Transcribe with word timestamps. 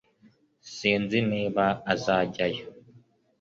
Sinzi 0.75 1.17
niba 1.31 1.65
azajyayo 1.93 2.65